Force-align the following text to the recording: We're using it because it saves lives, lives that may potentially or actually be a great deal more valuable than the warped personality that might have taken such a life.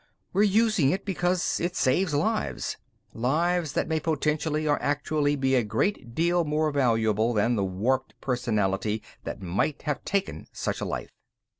We're 0.33 0.41
using 0.41 0.89
it 0.89 1.05
because 1.05 1.59
it 1.59 1.75
saves 1.75 2.11
lives, 2.15 2.75
lives 3.13 3.73
that 3.73 3.87
may 3.87 3.99
potentially 3.99 4.67
or 4.67 4.81
actually 4.81 5.35
be 5.35 5.53
a 5.53 5.63
great 5.63 6.15
deal 6.15 6.43
more 6.43 6.71
valuable 6.71 7.33
than 7.33 7.55
the 7.55 7.63
warped 7.63 8.19
personality 8.19 9.03
that 9.25 9.43
might 9.43 9.83
have 9.83 10.03
taken 10.03 10.47
such 10.53 10.81
a 10.81 10.85
life. 10.85 11.11